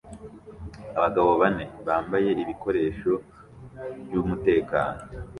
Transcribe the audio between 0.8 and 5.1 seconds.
Abagabo bane bambaye ibikoresho byumutekano